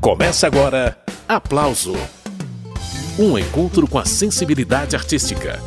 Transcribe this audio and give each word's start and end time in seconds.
Começa 0.00 0.46
agora 0.46 0.96
Aplauso 1.28 1.94
Um 3.18 3.38
encontro 3.38 3.86
com 3.86 3.98
a 3.98 4.06
sensibilidade 4.06 4.96
artística. 4.96 5.60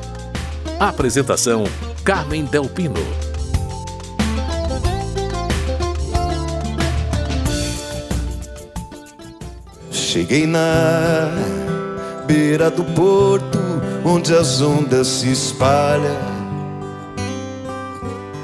Apresentação: 0.79 1.65
Carmen 2.03 2.43
Delpino. 2.45 2.95
Cheguei 9.91 10.47
na 10.47 11.29
beira 12.25 12.71
do 12.71 12.83
porto, 12.83 13.59
onde 14.03 14.33
as 14.35 14.61
ondas 14.61 15.05
se 15.05 15.31
espalham 15.31 16.32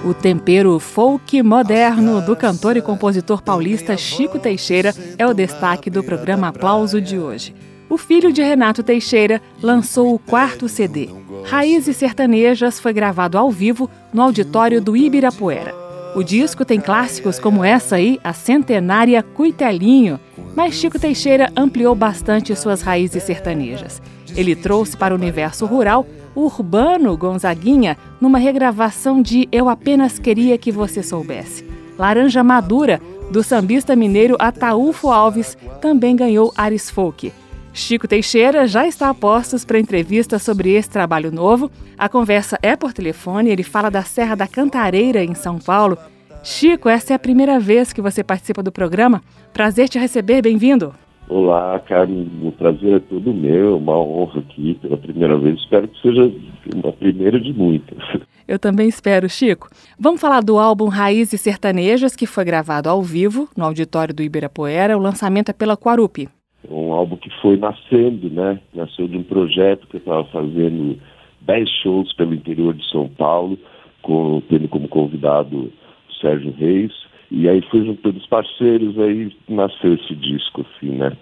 o 0.04 0.13
tempero 0.13 0.79
folk 0.79 1.43
moderno 1.43 2.21
do 2.21 2.36
cantor 2.36 2.77
e 2.77 2.82
compositor 2.82 3.41
paulista 3.41 3.97
Chico 3.97 4.39
Teixeira 4.39 4.93
é 5.18 5.27
o 5.27 5.33
destaque 5.33 5.89
do 5.89 6.04
programa 6.04 6.47
Aplauso 6.47 7.01
de 7.01 7.19
hoje. 7.19 7.54
O 7.89 7.97
filho 7.97 8.32
de 8.32 8.42
Renato 8.42 8.82
Teixeira 8.82 9.42
lançou 9.61 10.14
o 10.14 10.20
quarto 10.20 10.70
CD. 10.70 11.09
Raízes 11.43 11.97
Sertanejas 11.97 12.79
foi 12.79 12.93
gravado 12.93 13.37
ao 13.37 13.51
vivo 13.51 13.89
no 14.14 14.21
auditório 14.21 14.79
do 14.79 14.96
Ibirapuera. 14.96 15.75
O 16.15 16.23
disco 16.23 16.64
tem 16.64 16.79
clássicos 16.79 17.37
como 17.37 17.64
essa 17.64 17.97
aí, 17.97 18.20
a 18.23 18.31
centenária 18.31 19.21
Cuitelinho, 19.21 20.20
mas 20.56 20.75
Chico 20.75 20.97
Teixeira 20.97 21.51
ampliou 21.56 21.93
bastante 21.93 22.56
suas 22.56 22.81
raízes 22.81 23.23
sertanejas. 23.23 24.01
Ele 24.36 24.56
trouxe 24.56 24.95
para 24.95 25.14
o 25.14 25.18
universo 25.18 25.65
rural 25.65 26.06
Urbano 26.36 27.15
Gonzaguinha 27.18 27.97
numa 28.19 28.37
regravação 28.37 29.21
de 29.21 29.47
Eu 29.51 29.70
Apenas 29.70 30.20
Queria 30.20 30.57
Que 30.57 30.71
Você 30.71 31.04
Soubesse. 31.04 31.65
Laranja 31.97 32.44
Madura, 32.44 33.02
do 33.31 33.44
sambista 33.44 33.95
mineiro 33.95 34.36
Ataúfo 34.39 35.09
Alves, 35.09 35.58
também 35.81 36.16
ganhou 36.16 36.53
Ares 36.56 36.89
Folk. 36.89 37.34
Chico 37.73 38.08
Teixeira 38.08 38.67
já 38.67 38.88
está 38.88 39.09
a 39.09 39.14
postos 39.14 39.64
para 39.64 39.80
entrevista 39.80 40.40
sobre 40.40 40.72
esse 40.72 40.90
trabalho 40.90 41.31
novo. 41.31 41.70
A 41.98 42.09
conversa 42.09 42.58
é 42.62 42.75
por 42.75 42.94
telefone, 42.94 43.50
ele 43.50 43.64
fala 43.64 43.90
da 43.90 44.03
Serra 44.03 44.36
da 44.36 44.48
Cantareira, 44.48 45.23
em 45.23 45.36
São 45.36 45.59
Paulo. 45.59 45.98
Chico, 46.44 46.90
essa 46.90 47.14
é 47.14 47.16
a 47.16 47.20
primeira 47.20 47.59
vez 47.59 47.94
que 47.94 48.02
você 48.02 48.23
participa 48.23 48.64
do 48.64 48.72
programa. 48.72 49.22
Prazer 49.53 49.90
te 49.90 50.00
receber, 50.00 50.42
bem-vindo. 50.42 50.94
Olá, 51.30 51.80
Carmen, 51.81 52.27
o 52.41 52.52
prazer 52.52 52.95
é 52.95 52.99
todo 52.99 53.31
meu, 53.31 53.77
uma 53.77 53.95
honra 53.95 54.39
aqui 54.39 54.73
pela 54.81 54.97
primeira 54.97 55.38
vez. 55.38 55.59
Espero 55.59 55.88
que 55.88 56.02
seja 56.02 56.33
uma 56.73 56.91
primeira 56.91 57.39
de 57.39 57.53
muitas. 57.53 57.99
Eu 58.47 58.58
também 58.58 58.89
espero, 58.89 59.30
Chico. 59.30 59.69
Vamos 60.00 60.19
falar 60.19 60.41
do 60.41 60.57
álbum 60.57 60.88
Raízes 60.88 61.39
Sertanejas, 61.39 62.16
que 62.16 62.25
foi 62.25 62.44
gravado 62.44 62.89
ao 62.89 63.03
vivo 63.03 63.47
no 63.55 63.63
auditório 63.63 64.11
do 64.11 64.23
Ibirapuera. 64.23 64.97
O 64.97 65.00
lançamento 65.00 65.50
é 65.50 65.53
pela 65.53 65.77
Quarupi. 65.77 66.27
Um 66.67 66.91
álbum 66.91 67.16
que 67.16 67.30
foi 67.44 67.57
nascendo, 67.57 68.27
né? 68.31 68.59
Nasceu 68.73 69.07
de 69.07 69.16
um 69.16 69.23
projeto 69.23 69.85
que 69.85 69.97
eu 69.97 70.00
estava 70.00 70.23
fazendo 70.31 70.97
10 71.41 71.69
shows 71.83 72.11
pelo 72.13 72.33
interior 72.33 72.73
de 72.73 72.89
São 72.89 73.07
Paulo, 73.07 73.55
com, 74.02 74.41
tendo 74.50 74.67
como 74.67 74.88
convidado 74.88 75.72
o 76.09 76.13
Sérgio 76.19 76.52
Reis 76.57 76.91
e 77.31 77.47
aí 77.47 77.61
foi 77.69 77.85
juntando 77.85 78.17
os 78.17 78.27
parceiros, 78.27 78.97
aí 78.99 79.35
nasceu 79.47 79.94
esse 79.94 80.16
disco, 80.16 80.66
assim, 80.66 80.91
né? 80.91 81.16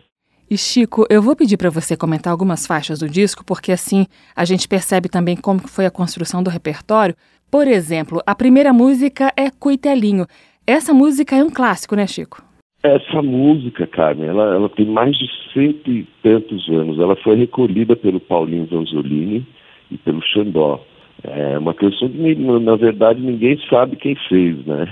E 0.50 0.58
Chico, 0.58 1.06
eu 1.10 1.22
vou 1.22 1.36
pedir 1.36 1.58
para 1.58 1.70
você 1.70 1.98
comentar 1.98 2.32
algumas 2.32 2.66
faixas 2.66 3.00
do 3.00 3.10
disco, 3.10 3.44
porque 3.46 3.72
assim 3.72 4.06
a 4.34 4.46
gente 4.46 4.68
percebe 4.68 5.10
também 5.10 5.36
como 5.36 5.60
foi 5.68 5.86
a 5.86 5.92
construção 5.92 6.42
do 6.42 6.50
repertório. 6.50 7.16
Por 7.52 7.68
exemplo, 7.68 8.22
a 8.26 8.34
primeira 8.34 8.72
música 8.72 9.34
é 9.36 9.50
Cuitelinho. 9.50 10.26
Essa 10.66 10.94
música 10.94 11.36
é 11.36 11.44
um 11.44 11.50
clássico, 11.50 11.96
né, 11.96 12.08
Chico? 12.08 12.42
Essa 12.82 13.22
música, 13.22 13.86
Carmen, 13.88 14.30
ela, 14.30 14.54
ela 14.54 14.70
tem 14.70 14.86
mais 14.86 15.18
de 15.18 15.28
cento 15.54 15.92
e 15.92 16.08
tantos 16.24 16.70
anos. 16.70 16.98
Ela 16.98 17.18
foi 17.18 17.36
recolhida 17.36 17.96
pelo 17.98 18.20
Paulinho 18.20 18.68
Vanzolini 18.68 19.46
e 19.92 19.98
pelo 19.98 20.22
Xandó. 20.22 20.82
É 21.24 21.58
uma 21.58 21.74
canção 21.74 22.08
que, 22.08 22.36
na 22.36 22.76
verdade, 22.76 23.20
ninguém 23.20 23.60
sabe 23.70 23.98
quem 23.98 24.16
fez, 24.30 24.66
né? 24.66 24.88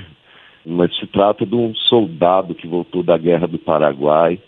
Mas 0.66 0.96
se 0.98 1.06
trata 1.08 1.46
de 1.46 1.56
um 1.56 1.74
soldado 1.76 2.56
que 2.56 2.68
voltou 2.68 3.04
da 3.04 3.18
guerra 3.18 3.48
do 3.48 3.60
Paraguai 3.60 4.40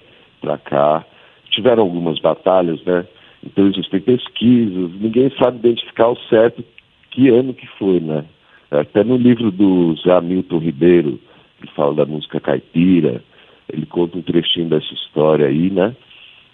para 0.41 0.57
cá. 0.57 1.05
Tiveram 1.51 1.83
algumas 1.83 2.19
batalhas, 2.19 2.83
né? 2.83 3.05
Então 3.43 3.67
existem 3.67 3.99
pesquisas, 4.01 4.91
ninguém 4.99 5.31
sabe 5.37 5.59
identificar 5.59 6.09
o 6.09 6.17
certo 6.29 6.63
que 7.11 7.29
ano 7.29 7.53
que 7.53 7.67
foi, 7.77 7.99
né? 7.99 8.25
Até 8.71 9.03
no 9.03 9.15
livro 9.15 9.51
do 9.51 9.95
Zé 10.03 10.11
Hamilton 10.11 10.57
Ribeiro, 10.57 11.19
que 11.61 11.71
fala 11.73 11.93
da 11.93 12.05
música 12.05 12.39
caipira, 12.39 13.23
ele 13.71 13.85
conta 13.85 14.17
um 14.17 14.21
trechinho 14.21 14.69
dessa 14.69 14.93
história 14.93 15.47
aí, 15.47 15.69
né? 15.69 15.95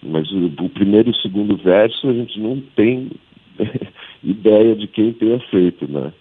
Mas 0.02 0.30
o, 0.30 0.46
o 0.46 0.68
primeiro 0.68 1.08
e 1.08 1.12
o 1.12 1.16
segundo 1.16 1.56
verso 1.56 2.08
a 2.08 2.12
gente 2.12 2.38
não 2.38 2.60
tem 2.76 3.10
ideia 4.22 4.76
de 4.76 4.86
quem 4.86 5.12
tenha 5.12 5.40
feito, 5.50 5.90
né? 5.90 6.12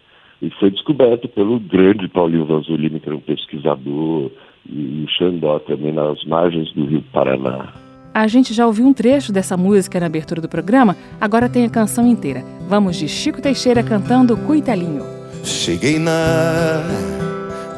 E 0.43 0.49
foi 0.59 0.69
descoberto 0.69 1.29
pelo 1.29 1.57
grande 1.57 2.05
Paulinho 2.09 2.45
Vanzolini, 2.45 2.99
que 2.99 3.07
era 3.07 3.15
um 3.15 3.21
pesquisador, 3.21 4.29
e 4.69 5.05
o 5.05 5.09
Xandó 5.17 5.57
também 5.59 5.93
nas 5.93 6.21
margens 6.25 6.69
do 6.73 6.85
Rio 6.85 7.01
Paraná. 7.13 7.71
A 8.13 8.27
gente 8.27 8.53
já 8.53 8.67
ouviu 8.67 8.85
um 8.85 8.93
trecho 8.93 9.31
dessa 9.31 9.55
música 9.55 10.01
na 10.01 10.07
abertura 10.07 10.41
do 10.41 10.49
programa, 10.49 10.97
agora 11.19 11.47
tem 11.47 11.65
a 11.65 11.69
canção 11.69 12.05
inteira. 12.05 12.43
Vamos 12.67 12.97
de 12.97 13.07
Chico 13.07 13.41
Teixeira 13.41 13.81
cantando 13.81 14.35
Cuitelinho. 14.35 15.05
Cheguei 15.45 15.97
na 15.97 16.83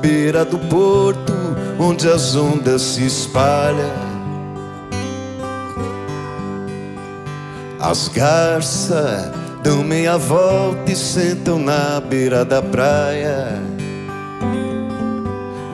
beira 0.01 0.43
do 0.43 0.57
porto, 0.67 1.33
onde 1.79 2.07
as 2.07 2.35
ondas 2.35 2.81
se 2.81 3.05
espalham. 3.05 3.93
As 7.79 8.07
garças 8.07 9.44
dão 9.65 9.83
meia 9.83 10.15
volta 10.15 10.91
e 10.91 10.95
sentam 10.95 11.57
na 11.57 11.99
beira 11.99 12.45
da 12.45 12.61
praia. 12.61 13.59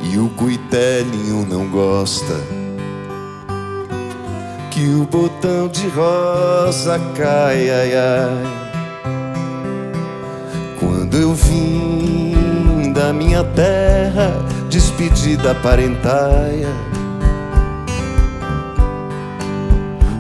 E 0.02 0.18
o 0.18 0.30
cuitelinho 0.30 1.46
não 1.46 1.68
gosta 1.68 2.34
que 4.72 4.88
o 4.88 5.04
botão 5.04 5.68
de 5.68 5.90
rosa 5.90 6.98
cai, 7.18 7.70
ai, 7.70 7.92
ai. 7.94 8.62
Quando 10.80 11.18
eu 11.18 11.34
vim 11.34 12.94
da 12.94 13.12
minha 13.12 13.44
terra, 13.44 14.32
despedida 14.70 15.54
parentaia, 15.56 16.70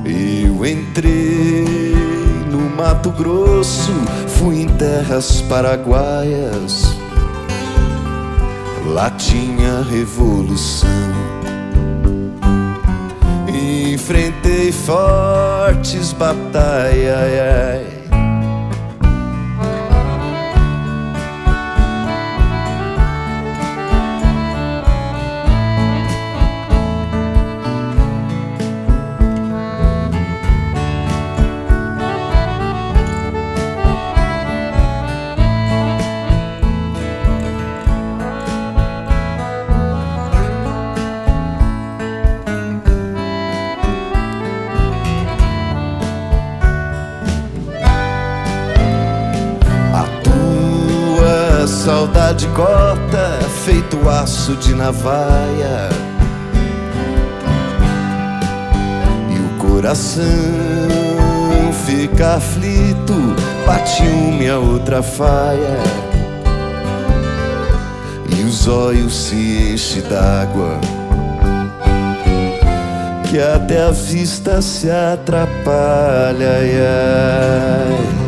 eu 0.06 0.66
entrei 0.66 1.81
Mato 2.82 3.12
Grosso, 3.12 3.94
fui 4.28 4.64
em 4.64 4.68
terras 4.68 5.40
paraguaias. 5.42 6.96
Lá 8.88 9.12
tinha 9.12 9.84
revolução. 9.84 10.90
Enfrentei 13.48 14.72
fortes 14.72 16.12
batalhas. 16.14 17.91
De 54.56 54.74
navalha. 54.74 55.90
E 59.30 59.40
o 59.40 59.58
coração 59.58 60.24
fica 61.86 62.36
aflito, 62.36 63.36
bate 63.66 64.04
uma 64.04 64.44
e 64.44 64.50
a 64.50 64.58
outra 64.58 65.02
faia. 65.02 65.78
E 68.30 68.44
os 68.44 68.68
olhos 68.68 69.14
se 69.14 69.74
enchem 69.74 70.02
d'água, 70.04 70.80
que 73.30 73.40
até 73.40 73.84
a 73.84 73.92
vista 73.92 74.62
se 74.62 74.90
atrapalha. 74.90 76.58
Ai, 76.60 76.72
ai 76.80 78.22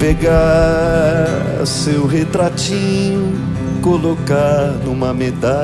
pegar 0.00 1.66
seu 1.66 2.06
retratinho, 2.06 3.34
colocar 3.82 4.72
numa 4.84 5.12
medalha, 5.12 5.56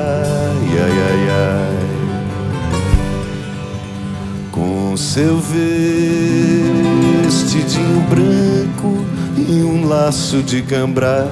ai, 0.83 1.29
ai, 1.29 1.87
no 4.97 4.99
seu 4.99 5.37
vestidinho 7.27 8.01
branco 8.09 9.05
e 9.37 9.61
um 9.61 9.87
laço 9.87 10.41
de 10.41 10.63
cambraia, 10.63 11.29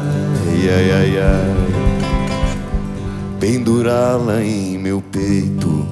ai, 0.54 0.92
ai, 0.92 1.18
ai, 1.18 1.56
pendurá-la 3.40 4.44
em 4.44 4.78
meu 4.78 5.02
peito, 5.02 5.88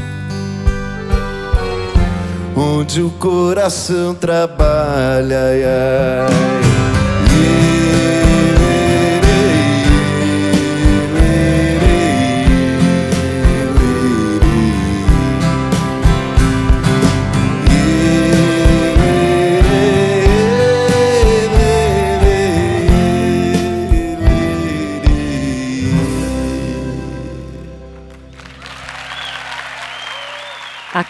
onde 2.56 3.02
o 3.02 3.10
coração 3.10 4.14
trabalha, 4.14 5.40
ai, 5.40 5.64
ai. 5.64 6.73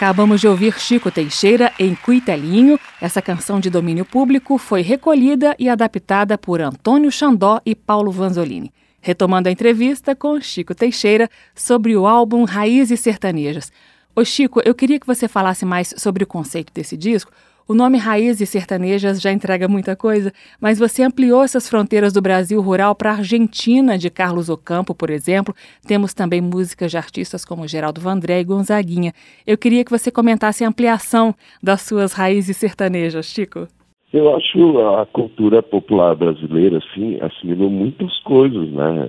Acabamos 0.04 0.42
de 0.42 0.50
ouvir 0.50 0.78
Chico 0.82 1.10
Teixeira 1.10 1.72
em 1.80 1.96
Cuitelinho. 1.96 2.78
Essa 3.00 3.22
canção 3.22 3.58
de 3.62 3.70
domínio 3.70 4.04
público 4.04 4.58
foi 4.58 4.82
recolhida 4.82 5.56
e 5.58 5.70
adaptada 5.70 6.38
por 6.38 6.60
Antônio 6.60 7.10
Xandó 7.10 7.62
e 7.66 7.74
Paulo 7.74 8.12
Vanzolini. 8.12 8.70
Retomando 9.00 9.48
a 9.48 9.52
entrevista 9.54 10.14
com 10.14 10.42
Chico 10.42 10.76
Teixeira 10.76 11.30
sobre 11.56 11.96
o 11.96 12.06
álbum 12.06 12.44
Raízes 12.44 13.00
Sertanejas. 13.00 13.72
Ô 14.14 14.26
Chico, 14.26 14.62
eu 14.66 14.76
queria 14.76 15.00
que 15.00 15.08
você 15.08 15.26
falasse 15.30 15.64
mais 15.64 15.94
sobre 15.98 16.26
o 16.26 16.28
conceito 16.28 16.74
desse 16.74 16.98
disco, 16.98 17.32
o 17.68 17.74
nome 17.74 17.98
Raízes 17.98 18.50
Sertanejas 18.50 19.22
já 19.22 19.32
entrega 19.32 19.70
muita 19.70 19.96
coisa, 19.96 20.34
mas 20.60 20.78
você 20.78 21.02
ampliou 21.02 21.44
essas 21.44 21.70
fronteiras 21.70 22.12
do 22.12 22.22
Brasil 22.22 22.60
rural 22.62 22.94
para 22.94 23.12
a 23.12 23.16
Argentina, 23.16 23.98
de 23.98 24.10
Carlos 24.10 24.50
Ocampo, 24.50 24.94
por 24.94 25.10
exemplo. 25.10 25.56
Temos 25.88 26.14
também 26.14 26.42
músicas 26.42 26.92
de 26.92 26.98
artistas 26.98 27.46
como 27.46 27.68
Geraldo 27.68 28.02
Vandré 28.02 28.42
e 28.42 28.44
Gonzaguinha. 28.44 29.14
Eu 29.48 29.58
queria 29.58 29.86
que 29.86 29.92
você 29.92 30.12
comentasse 30.12 30.66
a 30.66 30.68
ampliação 30.68 31.34
das 31.62 31.82
suas 31.84 32.12
raízes 32.12 32.58
sertanejas, 32.58 33.28
Chico. 33.28 33.68
Eu 34.12 34.36
acho 34.36 34.80
a 34.80 35.06
cultura 35.06 35.64
popular 35.64 36.16
brasileira 36.16 36.80
assim 36.80 37.18
assimilou 37.22 37.70
muitas 37.70 38.20
coisas, 38.20 38.70
né, 38.70 39.08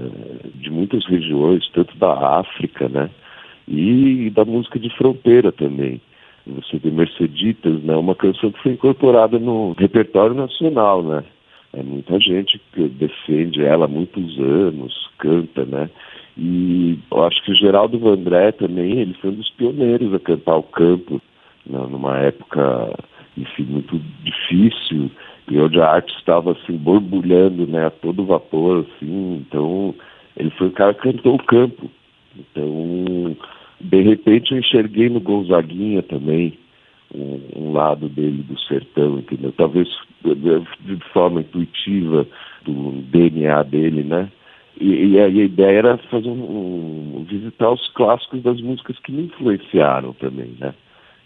de 0.55 0.71
muitas 0.71 1.05
regiões, 1.07 1.69
tanto 1.75 1.95
da 1.99 2.39
África, 2.39 2.89
né, 2.89 3.11
e 3.67 4.31
da 4.31 4.45
música 4.45 4.79
de 4.79 4.89
fronteira 4.97 5.51
também 5.51 6.01
você 6.47 6.79
vê 6.79 6.91
Merceditas, 6.91 7.83
né? 7.83 7.97
Uma 7.97 8.15
canção 8.15 8.53
que 8.53 8.63
foi 8.63 8.73
incorporada 8.73 9.39
no 9.39 9.73
repertório 9.73 10.35
nacional, 10.35 11.03
né? 11.03 11.25
É 11.73 11.83
muita 11.83 12.21
gente 12.21 12.61
que 12.73 12.89
defende 12.89 13.65
ela 13.65 13.87
há 13.87 13.89
muitos 13.89 14.39
anos, 14.39 15.11
canta, 15.19 15.65
né? 15.65 15.91
E 16.37 16.99
eu 17.11 17.25
acho 17.25 17.43
que 17.45 17.53
o 17.53 17.57
Geraldo 17.57 17.99
Vandré 17.99 18.53
também, 18.53 18.99
ele 19.01 19.15
foi 19.15 19.31
um 19.31 19.35
dos 19.35 19.51
pioneiros 19.51 20.13
a 20.13 20.19
cantar 20.19 20.57
o 20.57 20.63
campo, 20.63 21.21
né? 21.67 21.79
numa 21.91 22.19
época, 22.19 22.93
enfim, 23.37 23.65
muito 23.65 24.01
difícil, 24.23 25.11
e 25.49 25.59
onde 25.59 25.81
a 25.81 25.89
arte 25.89 26.15
estava, 26.17 26.53
assim, 26.53 26.77
borbulhando, 26.77 27.67
né? 27.67 27.87
A 27.87 27.91
todo 27.91 28.27
vapor, 28.27 28.87
assim, 28.87 29.45
então 29.47 29.95
ele 30.37 30.51
foi 30.51 30.69
o 30.69 30.73
cara 30.73 30.95
que 30.95 31.03
cantou 31.03 31.37
o 31.37 31.45
campo. 31.45 31.91
Então, 32.37 33.37
de 33.81 34.03
repente 34.03 34.53
eu 34.53 34.59
enxerguei 34.59 35.09
no 35.09 35.21
Gonzaguinha 35.21 36.03
também 36.03 36.57
um, 37.15 37.41
um, 37.57 37.73
lado 37.73 38.09
dele 38.09 38.43
do 38.43 38.59
sertão, 38.61 39.19
entendeu? 39.19 39.53
Talvez 39.57 39.89
de 40.25 40.97
forma 41.13 41.41
intuitiva 41.41 42.27
do 42.65 42.93
DNA 43.11 43.63
dele, 43.65 44.03
né? 44.03 44.31
E, 44.81 45.13
e 45.13 45.21
a, 45.21 45.29
ideia 45.29 45.79
era 45.79 45.99
fazer 46.11 46.29
um, 46.29 47.19
um, 47.19 47.25
visitar 47.29 47.71
os 47.71 47.89
clássicos 47.93 48.43
das 48.43 48.61
músicas 48.61 48.99
que 49.01 49.13
me 49.13 49.25
influenciaram 49.25 50.13
também, 50.15 50.57
né? 50.59 50.75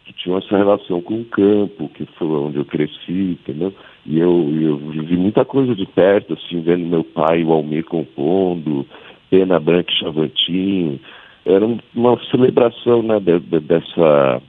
Que 0.05 0.13
tinham 0.13 0.39
essa 0.39 0.57
relação 0.57 1.01
com 1.01 1.21
o 1.21 1.25
campo, 1.25 1.89
que 1.91 2.05
foi 2.19 2.27
onde 2.27 2.59
eu 2.59 2.65
cresci, 2.65 3.39
entendeu? 3.41 3.73
E 4.05 4.19
eu, 4.19 4.51
eu 4.61 4.77
vivi 4.77 5.17
muita 5.17 5.45
coisa 5.45 5.75
de 5.75 5.87
perto, 5.87 6.35
assim, 6.35 6.61
vendo 6.61 6.87
meu 6.87 7.05
pai, 7.05 7.43
o 7.43 7.53
Almir 7.53 7.85
compondo, 7.85 8.87
Pena 9.31 9.59
Branca 9.61 9.91
e 9.91 9.99
Chavantinho, 9.99 11.01
era 11.49 11.67
uma 11.95 12.19
celebração 12.31 13.03
né, 13.03 13.19
de, 13.19 13.41
de, 13.41 13.61
dessa, 13.61 14.43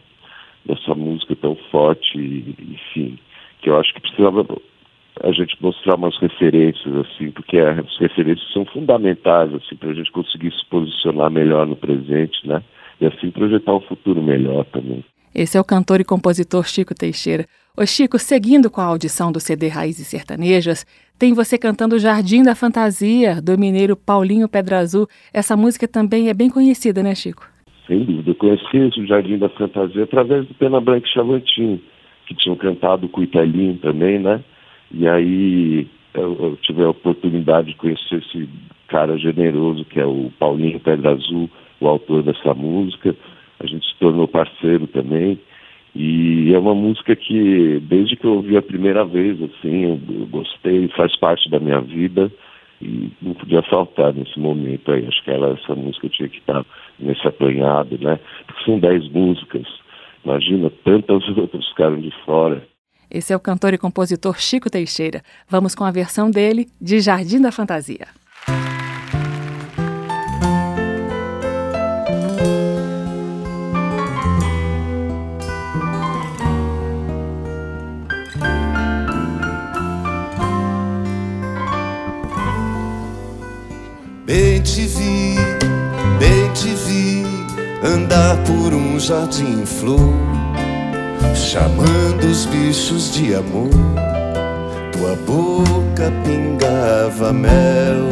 dessa 0.66 0.94
música 0.94 1.36
tão 1.36 1.56
forte, 1.72 2.18
enfim, 2.18 3.18
que 3.62 3.69
eu 3.69 3.80
acho 3.80 3.94
que 3.94 4.01
precisava 4.01 4.46
a 5.22 5.31
gente 5.31 5.56
mostrar 5.62 5.96
umas 5.96 6.18
referências, 6.19 6.96
assim, 6.96 7.31
porque 7.31 7.57
as 7.57 7.98
referências 7.98 8.51
são 8.54 8.66
fundamentais, 8.66 9.54
assim, 9.54 9.75
para 9.75 9.90
a 9.90 9.94
gente 9.94 10.12
conseguir 10.12 10.51
se 10.51 10.66
posicionar 10.69 11.30
melhor 11.31 11.66
no 11.66 11.75
presente, 11.75 12.48
né? 12.48 12.62
E 13.01 13.06
assim 13.06 13.31
projetar 13.31 13.74
um 13.74 13.81
futuro 13.81 14.22
melhor 14.22 14.66
também. 14.66 15.04
Esse 15.34 15.57
é 15.57 15.62
o 15.62 15.63
cantor 15.63 16.01
e 16.01 16.04
compositor 16.04 16.68
Chico 16.68 16.94
Teixeira. 16.96 17.46
Ô 17.77 17.86
Chico, 17.86 18.19
seguindo 18.19 18.69
com 18.69 18.81
a 18.81 18.86
audição 18.86 19.31
do 19.31 19.39
CD 19.39 19.68
Raízes 19.68 20.07
Sertanejas, 20.07 20.86
tem 21.18 21.33
você 21.33 21.57
cantando 21.57 22.00
Jardim 22.00 22.44
da 22.44 22.56
Fantasia, 22.56 23.42
do 23.42 23.57
mineiro 23.57 23.95
Paulinho 23.95 24.50
Pedra 24.50 24.80
Azul. 24.80 25.07
Essa 25.33 25.56
música 25.56 25.88
também 25.88 26.30
é 26.30 26.33
bem 26.33 26.50
conhecida, 26.50 27.01
né, 27.01 27.16
Chico? 27.16 27.48
Sem 27.88 28.04
dúvida. 28.04 28.33
Conheci 28.33 28.77
o 28.77 29.07
Jardim 29.07 29.38
da 29.38 29.50
Fantasia 29.50 30.04
através 30.04 30.45
do 30.45 30.54
Pena 30.56 30.81
Branca 30.81 31.07
e 31.07 31.12
Chavantinho, 31.12 31.81
que 32.27 32.36
tinham 32.36 32.56
cantado 32.56 33.07
com 33.07 33.21
o 33.21 33.24
Italinho 33.24 33.77
também, 33.77 34.19
né? 34.19 34.44
E 34.92 35.07
aí 35.07 35.88
eu, 36.13 36.38
eu, 36.39 36.57
tive 36.62 36.83
a 36.83 36.89
oportunidade 36.89 37.68
de 37.68 37.75
conhecer 37.75 38.15
esse 38.15 38.50
cara 38.88 39.18
generoso 39.18 39.86
que 39.86 40.00
é 40.00 40.06
o 40.06 40.31
Paulinho 40.38 40.80
Pedra 40.80 41.12
Azul, 41.12 41.50
o 41.80 41.88
autor 41.88 42.24
dessa 42.24 42.54
música 42.54 43.15
a 43.60 43.68
gente 43.68 43.86
se 43.86 43.95
tornou 44.00 44.27
parceiro 44.27 44.88
também. 44.88 45.39
E 45.95 46.53
é 46.53 46.59
uma 46.59 46.75
música 46.75 47.15
que, 47.15 47.80
desde 47.81 48.15
que 48.15 48.25
eu 48.25 48.36
ouvi 48.36 48.56
a 48.56 48.62
primeira 48.62 49.03
vez, 49.03 49.41
assim, 49.41 49.86
eu, 49.86 50.00
eu 50.09 50.27
gostei, 50.27 50.88
faz 50.89 51.18
parte 51.19 51.50
da 51.50 51.59
minha 51.59 51.81
vida 51.81 52.31
e 52.81 53.12
não 53.21 53.33
podia 53.33 53.62
faltar 53.63 54.13
nesse 54.13 54.39
momento 54.39 54.91
aí. 54.91 55.06
Acho 55.06 55.24
que 55.24 55.31
ela, 55.31 55.57
essa 55.62 55.75
música 55.75 56.07
tinha 56.09 56.30
que 56.30 56.38
estar 56.38 56.65
nesse 57.00 57.27
apanhado, 57.27 57.97
né? 58.00 58.19
Porque 58.45 58.63
são 58.63 58.80
dez 58.80 59.07
músicas. 59.09 59.68
Imagina, 60.24 60.72
tantas 60.84 61.27
outras 61.38 61.67
ficaram 61.69 62.00
de 62.00 62.12
fora. 62.25 62.63
Esse 63.12 63.34
é 63.34 63.36
o 63.36 63.39
cantor 63.39 63.74
e 63.74 63.77
compositor 63.77 64.39
Chico 64.39 64.69
Teixeira. 64.69 65.24
Vamos 65.50 65.74
com 65.74 65.84
a 65.84 65.91
versão 65.91 66.29
dele 66.29 66.67
de 66.79 67.00
Jardim 67.00 67.41
da 67.41 67.51
Fantasia. 67.51 68.08
Andar 88.00 88.38
por 88.44 88.74
um 88.74 88.98
jardim 89.00 89.62
em 89.62 89.65
flor, 89.65 90.13
chamando 91.36 92.25
os 92.25 92.46
bichos 92.46 93.12
de 93.13 93.36
amor. 93.36 93.70
Tua 94.91 95.15
boca 95.27 96.12
pingava 96.24 97.34
mel. 97.34 98.08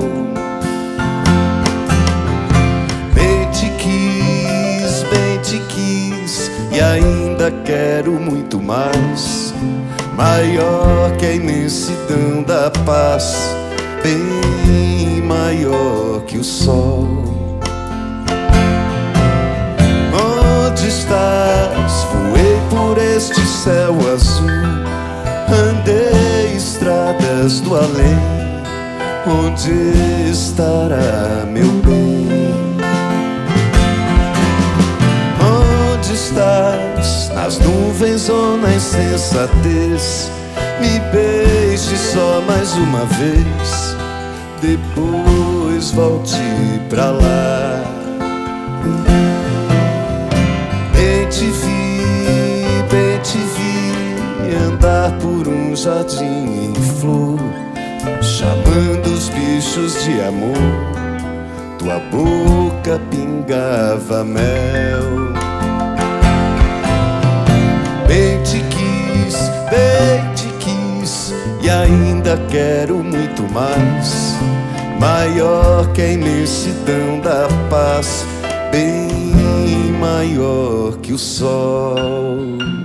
Bem 3.13 3.49
te 3.51 3.69
quis, 3.77 5.03
bem 5.03 5.39
te 5.41 5.59
quis, 5.73 6.51
e 6.71 6.81
ainda 6.81 7.51
quero 7.63 8.11
muito 8.11 8.61
mais. 8.61 9.53
Maior 10.17 11.15
que 11.17 11.25
a 11.25 11.33
imensidão 11.33 12.43
da 12.45 12.71
paz, 12.83 13.55
bem 14.03 15.21
maior 15.21 16.21
que 16.25 16.37
o 16.37 16.43
sol. 16.43 17.36
Estás? 21.07 22.07
Voei 22.11 22.59
por 22.69 22.97
este 22.97 23.39
céu 23.41 23.95
azul, 24.13 24.49
andei 25.49 26.55
estradas 26.55 27.61
do 27.61 27.75
além. 27.75 28.37
Onde 29.25 30.29
estará 30.31 31.45
meu 31.45 31.67
bem? 31.83 32.77
Onde 35.41 36.13
estás? 36.13 37.29
Nas 37.33 37.59
nuvens 37.59 38.29
ou 38.29 38.57
na 38.57 38.73
insensatez? 38.73 40.31
Me 40.79 40.99
beije 41.11 41.97
só 41.97 42.41
mais 42.47 42.73
uma 42.73 43.05
vez. 43.05 43.97
Depois 44.61 45.91
volte 45.91 46.37
pra 46.89 47.11
lá. 47.11 47.96
Bem 51.27 51.39
te 51.39 51.45
vi, 51.45 52.87
bem 52.89 53.19
te 53.21 53.37
vi 53.37 53.67
jardim 55.77 56.71
em 56.71 56.73
flor, 56.99 57.37
chamando 58.21 59.07
os 59.13 59.29
bichos 59.29 60.03
de 60.03 60.21
amor. 60.21 60.57
Tua 61.77 61.99
boca 62.11 62.99
pingava 63.11 64.23
mel. 64.23 65.33
Bem 68.07 68.41
te 68.43 68.63
quis, 68.69 69.35
bem 69.69 70.33
te 70.33 70.47
quis, 70.57 71.33
e 71.61 71.69
ainda 71.69 72.37
quero 72.49 73.03
muito 73.03 73.43
mais. 73.53 74.35
Maior 74.99 75.87
que 75.93 76.01
a 76.01 76.11
imensidão 76.13 77.19
da 77.21 77.47
paz, 77.69 78.25
maior 79.97 80.97
que 80.99 81.13
o 81.13 81.17
sol. 81.17 82.76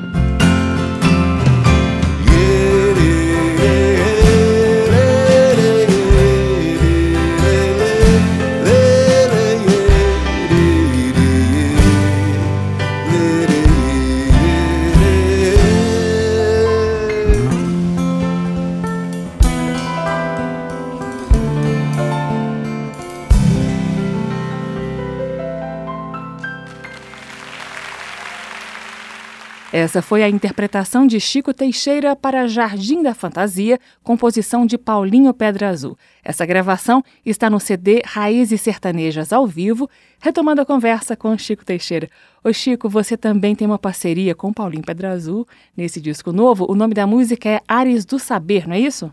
Essa 29.83 30.01
foi 30.01 30.23
a 30.23 30.29
interpretação 30.29 31.09
de 31.09 31.19
Chico 31.19 31.53
Teixeira 31.53 32.15
para 32.15 32.47
Jardim 32.47 33.03
da 33.03 33.13
Fantasia, 33.13 33.81
composição 34.05 34.65
de 34.65 34.79
Paulinho 34.79 35.35
Pedra 35.35 35.71
Azul. 35.71 35.97
Essa 36.25 36.47
gravação 36.47 37.03
está 37.27 37.51
no 37.51 37.59
CD 37.59 38.01
Raízes 38.07 38.61
Sertanejas 38.61 39.33
ao 39.33 39.45
vivo, 39.45 39.91
retomando 40.21 40.61
a 40.61 40.65
conversa 40.65 41.17
com 41.17 41.37
Chico 41.37 41.67
Teixeira. 41.67 42.09
Ô 42.45 42.53
Chico, 42.53 42.89
você 42.89 43.17
também 43.17 43.57
tem 43.57 43.67
uma 43.67 43.77
parceria 43.77 44.37
com 44.37 44.53
Paulinho 44.53 44.85
Pedra 44.87 45.11
Azul 45.11 45.49
nesse 45.77 46.01
disco 46.01 46.31
novo. 46.31 46.65
O 46.71 46.77
nome 46.77 46.95
da 46.95 47.05
música 47.05 47.49
é 47.49 47.61
Ares 47.67 48.05
do 48.05 48.21
Saber, 48.21 48.69
não 48.69 48.77
é 48.77 48.79
isso? 48.79 49.13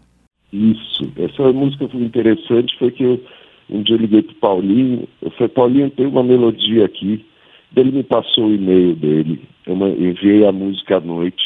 Isso. 0.54 1.12
Essa 1.18 1.52
música 1.52 1.90
foi 1.90 2.04
interessante, 2.04 2.78
foi 2.78 2.92
que 2.92 3.04
eu, 3.04 3.20
um 3.72 3.82
dia 3.82 3.96
eu 3.96 4.02
liguei 4.02 4.22
pro 4.22 4.36
Paulinho, 4.36 5.08
eu 5.20 5.32
falei, 5.32 5.50
Paulinho, 5.50 5.90
tem 5.90 6.06
uma 6.06 6.24
melodia 6.24 6.86
aqui 6.86 7.26
ele 7.76 7.92
me 7.92 8.04
passou 8.04 8.48
o 8.48 8.54
e-mail 8.54 8.96
dele. 8.96 9.42
Eu 9.66 9.76
enviei 9.76 10.46
a 10.46 10.52
música 10.52 10.98
à 10.98 11.00
noite, 11.00 11.44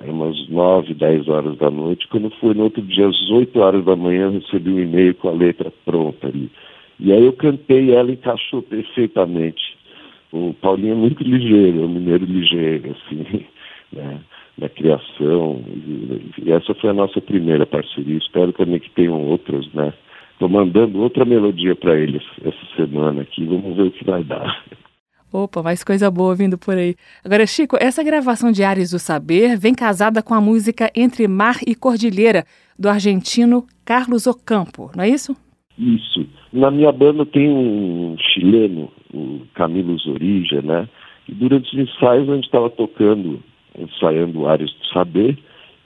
era 0.00 0.10
umas 0.10 0.48
9, 0.48 0.94
10 0.94 1.28
horas 1.28 1.56
da 1.58 1.70
noite. 1.70 2.08
Quando 2.08 2.30
foi 2.40 2.54
no 2.54 2.64
outro 2.64 2.82
dia, 2.82 3.06
às 3.06 3.30
8 3.30 3.58
horas 3.58 3.84
da 3.84 3.96
manhã, 3.96 4.26
eu 4.26 4.32
recebi 4.32 4.70
um 4.70 4.80
e-mail 4.80 5.14
com 5.14 5.28
a 5.28 5.32
letra 5.32 5.72
pronta 5.84 6.28
ali. 6.28 6.50
E 6.98 7.12
aí 7.12 7.24
eu 7.24 7.32
cantei 7.32 7.92
ela 7.92 8.10
encaixou 8.10 8.62
perfeitamente. 8.62 9.78
O 10.32 10.54
Paulinho 10.54 10.92
é 10.92 10.96
muito 10.96 11.22
ligeiro, 11.22 11.82
é 11.82 11.84
um 11.84 11.88
mineiro 11.88 12.24
ligeiro, 12.24 12.92
assim, 12.92 13.44
né, 13.92 14.20
na 14.56 14.68
criação. 14.68 15.62
E, 16.44 16.52
essa 16.52 16.72
foi 16.74 16.90
a 16.90 16.94
nossa 16.94 17.20
primeira 17.20 17.66
parceria. 17.66 18.16
Espero 18.16 18.52
também 18.52 18.78
que 18.78 18.90
tenham 18.90 19.20
outras, 19.26 19.66
né? 19.72 19.92
Estou 20.32 20.48
mandando 20.48 21.00
outra 21.00 21.24
melodia 21.24 21.74
para 21.74 21.98
eles 21.98 22.22
essa 22.42 22.76
semana 22.76 23.22
aqui. 23.22 23.44
Vamos 23.44 23.76
ver 23.76 23.82
o 23.82 23.90
que 23.90 24.04
vai 24.04 24.22
dar. 24.24 24.64
Opa, 25.32 25.62
mais 25.62 25.84
coisa 25.84 26.10
boa 26.10 26.34
vindo 26.34 26.58
por 26.58 26.74
aí. 26.74 26.96
Agora, 27.24 27.46
Chico, 27.46 27.76
essa 27.80 28.02
gravação 28.02 28.50
de 28.50 28.64
Ares 28.64 28.90
do 28.90 28.98
Saber 28.98 29.56
vem 29.56 29.74
casada 29.74 30.22
com 30.22 30.34
a 30.34 30.40
música 30.40 30.90
Entre 30.94 31.28
Mar 31.28 31.56
e 31.64 31.74
Cordilheira, 31.74 32.44
do 32.76 32.88
argentino 32.88 33.64
Carlos 33.84 34.26
Ocampo, 34.26 34.90
não 34.96 35.04
é 35.04 35.08
isso? 35.08 35.36
Isso. 35.78 36.26
Na 36.52 36.70
minha 36.70 36.90
banda 36.90 37.24
tem 37.24 37.48
um 37.48 38.16
chileno, 38.18 38.90
o 39.14 39.42
Camilo 39.54 39.96
Zorija, 39.98 40.60
né? 40.62 40.88
E 41.28 41.32
durante 41.32 41.72
os 41.74 41.88
ensaios 41.88 42.28
a 42.28 42.34
gente 42.34 42.46
estava 42.46 42.68
tocando, 42.68 43.40
ensaiando 43.78 44.48
Ares 44.48 44.72
do 44.72 44.86
Saber, 44.92 45.38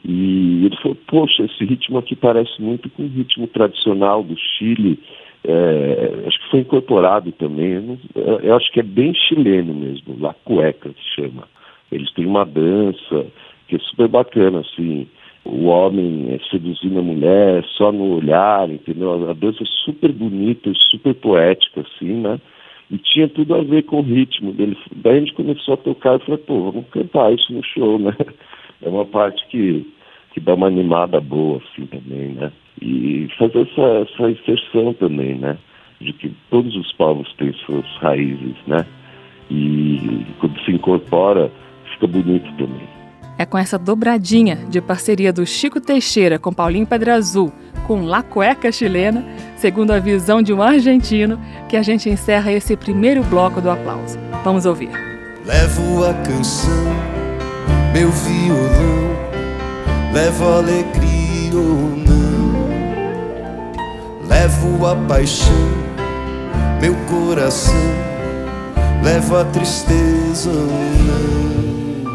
e 0.04 0.64
ele 0.64 0.76
falou, 0.76 0.96
poxa, 1.06 1.42
esse 1.42 1.64
ritmo 1.64 1.98
aqui 1.98 2.16
parece 2.16 2.60
muito 2.60 2.88
com 2.90 3.02
o 3.04 3.08
ritmo 3.08 3.46
tradicional 3.46 4.22
do 4.22 4.36
Chile, 4.38 4.98
é, 5.46 6.24
acho 6.26 6.38
que 6.40 6.50
foi 6.50 6.60
incorporado 6.60 7.30
também, 7.32 7.98
eu, 8.14 8.40
eu, 8.40 8.56
acho 8.56 8.72
que 8.72 8.80
é 8.80 8.82
bem 8.82 9.12
chileno 9.14 9.74
mesmo, 9.74 10.16
La 10.18 10.34
Cueca 10.44 10.88
se 10.90 11.22
chama. 11.22 11.44
Eles 11.92 12.10
têm 12.12 12.26
uma 12.26 12.44
dança 12.44 13.26
que 13.68 13.76
é 13.76 13.78
super 13.78 14.08
bacana, 14.08 14.60
assim, 14.60 15.06
o 15.44 15.66
homem 15.66 16.32
é 16.32 16.38
seduzindo 16.50 16.98
a 16.98 17.02
mulher 17.02 17.64
só 17.76 17.92
no 17.92 18.16
olhar, 18.16 18.70
entendeu? 18.70 19.30
A 19.30 19.34
dança 19.34 19.62
é 19.62 19.66
super 19.84 20.10
bonita, 20.10 20.72
super 20.90 21.14
poética, 21.14 21.82
assim, 21.82 22.14
né? 22.14 22.40
E 22.90 22.96
tinha 22.96 23.28
tudo 23.28 23.54
a 23.54 23.62
ver 23.62 23.82
com 23.82 23.98
o 23.98 24.02
ritmo 24.02 24.52
dele. 24.52 24.76
Daí 24.96 25.16
a 25.16 25.20
gente 25.20 25.34
começou 25.34 25.74
a 25.74 25.78
tocar 25.78 26.16
e 26.16 26.24
falei, 26.24 26.38
pô, 26.38 26.70
vamos 26.70 26.88
cantar 26.88 27.32
isso 27.32 27.52
no 27.52 27.62
show, 27.62 27.98
né? 27.98 28.12
É 28.82 28.88
uma 28.88 29.06
parte 29.06 29.46
que, 29.46 29.86
que 30.34 30.40
dá 30.40 30.52
uma 30.52 30.66
animada 30.66 31.18
boa, 31.18 31.58
assim, 31.58 31.86
também, 31.86 32.34
né? 32.34 32.52
E 32.80 33.28
fazer 33.38 33.60
essa, 33.60 34.10
essa 34.10 34.30
inserção 34.30 34.94
também, 34.94 35.36
né? 35.36 35.56
De 36.00 36.12
que 36.12 36.34
todos 36.50 36.74
os 36.76 36.92
povos 36.92 37.32
têm 37.34 37.52
suas 37.66 37.86
raízes, 38.00 38.56
né? 38.66 38.84
E 39.50 40.26
quando 40.40 40.58
se 40.64 40.72
incorpora, 40.72 41.50
fica 41.92 42.06
bonito 42.06 42.50
também. 42.56 42.88
É 43.36 43.44
com 43.44 43.58
essa 43.58 43.78
dobradinha 43.78 44.56
de 44.68 44.80
parceria 44.80 45.32
do 45.32 45.44
Chico 45.44 45.80
Teixeira 45.80 46.38
com 46.38 46.52
Paulinho 46.52 46.86
Pedra 46.86 47.14
Azul, 47.14 47.52
com 47.86 48.04
La 48.04 48.22
Cueca 48.22 48.70
Chilena, 48.70 49.24
segundo 49.56 49.90
a 49.90 49.98
visão 49.98 50.40
de 50.40 50.52
um 50.52 50.62
argentino, 50.62 51.38
que 51.68 51.76
a 51.76 51.82
gente 51.82 52.08
encerra 52.08 52.52
esse 52.52 52.76
primeiro 52.76 53.24
bloco 53.24 53.60
do 53.60 53.70
aplauso. 53.70 54.18
Vamos 54.44 54.66
ouvir. 54.66 54.90
Levo 55.44 56.04
a 56.04 56.14
canção, 56.22 56.84
meu 57.92 58.08
violão, 58.10 59.14
levo 60.14 60.44
alegria 60.48 61.56
ou 61.56 61.96
não 61.96 62.03
Levo 64.34 64.84
a 64.84 64.96
paixão, 64.96 65.70
meu 66.80 66.96
coração, 67.08 67.72
levo 69.00 69.36
a 69.36 69.44
tristeza 69.44 70.50
não. 70.50 72.12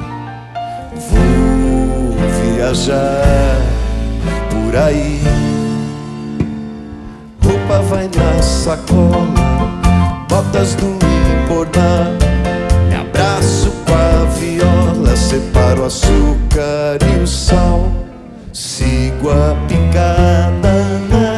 Vou 1.10 2.18
viajar 2.44 3.56
por 4.50 4.76
aí, 4.76 5.22
roupa 7.42 7.80
vai 7.84 8.10
na 8.14 8.42
sacola, 8.44 9.26
botas 10.28 10.76
no 10.76 11.00
importar. 11.42 12.12
Me 12.90 12.96
abraço 12.96 13.72
com 13.86 13.94
a 13.94 14.26
viola, 14.26 15.16
separo 15.16 15.86
açúcar 15.86 17.00
e 17.02 17.24
o 17.24 17.26
sal, 17.26 17.90
sigo 18.52 19.30
a 19.30 19.56
picada 19.70 21.29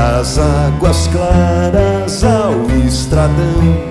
das 0.00 0.38
águas 0.38 1.08
claras 1.08 2.24
ao 2.24 2.54
estradão. 2.86 3.84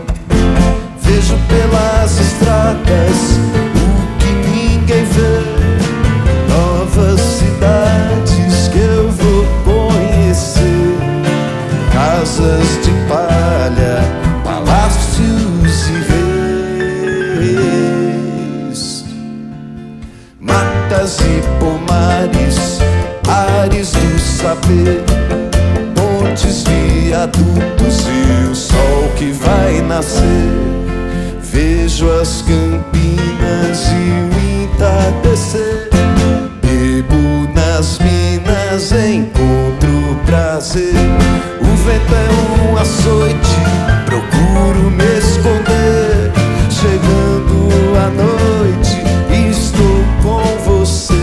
Vejo 1.01 1.37
pelas 1.47 2.19
estradas 2.19 3.48
açoite, 42.79 43.59
procuro 44.05 44.89
me 44.91 45.17
esconder. 45.17 46.31
Chegando 46.69 47.69
a 47.97 48.09
noite, 48.09 49.03
estou 49.49 50.03
com 50.23 50.41
você. 50.63 51.13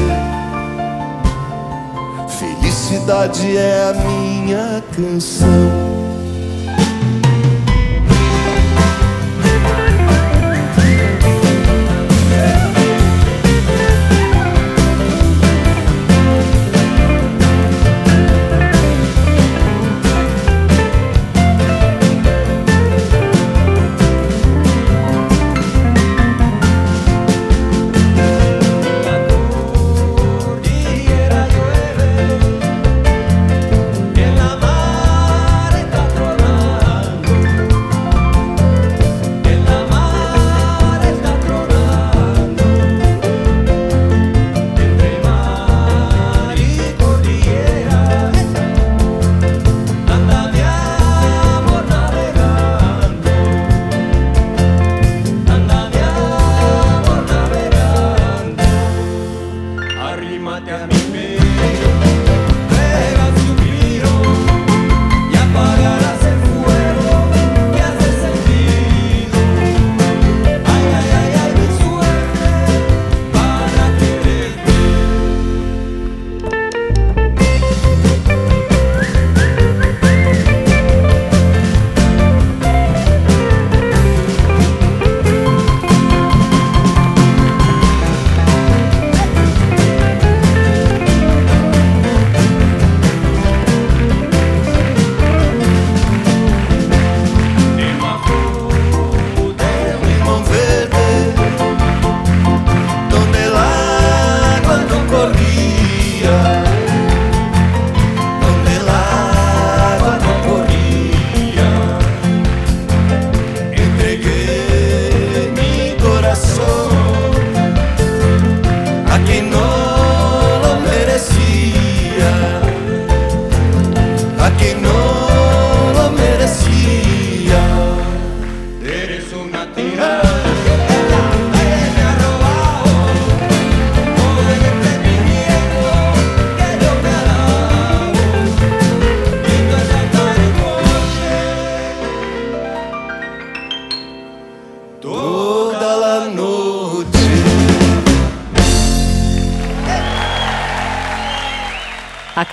Felicidade 2.28 3.56
é 3.56 3.90
a 3.90 3.94
minha 3.94 4.82
canção. 4.94 5.95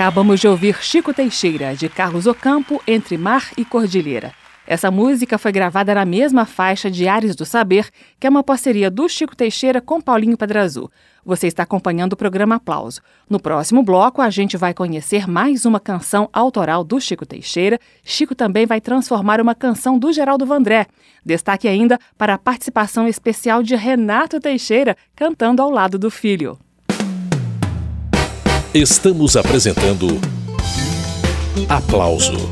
Acabamos 0.04 0.42
de 0.42 0.50
ouvir 0.50 0.84
Chico 0.84 1.14
Teixeira, 1.14 1.74
de 1.78 1.88
Carlos 1.88 2.28
Ocampo, 2.28 2.84
Entre 2.86 3.18
Mar 3.18 3.52
e 3.56 3.64
Cordilheira. 3.64 4.34
Essa 4.68 4.92
música 4.92 5.38
foi 5.38 5.54
gravada 5.54 5.96
na 5.96 6.04
mesma 6.04 6.46
faixa 6.46 6.92
de 6.92 7.08
Ares 7.08 7.38
do 7.38 7.46
Saber, 7.46 7.88
que 8.20 8.28
é 8.28 8.30
uma 8.30 8.44
parceria 8.44 8.92
do 8.92 9.08
Chico 9.08 9.34
Teixeira 9.34 9.80
com 9.80 10.02
Paulinho 10.02 10.38
Pedrazul. 10.38 10.92
Você 11.26 11.48
está 11.48 11.64
acompanhando 11.64 12.14
o 12.14 12.18
programa 12.18 12.56
Aplauso. 12.56 13.00
No 13.30 13.40
próximo 13.40 13.82
bloco, 13.82 14.22
a 14.22 14.30
gente 14.30 14.58
vai 14.58 14.74
conhecer 14.74 15.26
mais 15.26 15.66
uma 15.66 15.80
canção 15.80 16.30
autoral 16.34 16.84
do 16.84 17.00
Chico 17.00 17.26
Teixeira. 17.26 17.80
Chico 18.04 18.36
também 18.36 18.66
vai 18.66 18.82
transformar 18.82 19.40
uma 19.40 19.56
canção 19.56 19.98
do 19.98 20.12
Geraldo 20.12 20.46
Vandré. 20.46 20.86
Destaque 21.26 21.66
ainda 21.66 21.98
para 22.18 22.34
a 22.34 22.38
participação 22.38 23.08
especial 23.08 23.64
de 23.64 23.74
Renato 23.78 24.38
Teixeira 24.42 24.98
cantando 25.16 25.62
ao 25.62 25.70
lado 25.70 25.98
do 25.98 26.12
filho. 26.12 26.60
Estamos 28.74 29.36
apresentando 29.36 30.08
Aplauso 31.70 32.50